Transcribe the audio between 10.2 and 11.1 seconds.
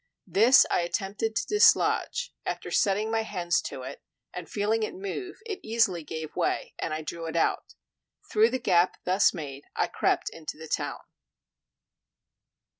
into the town.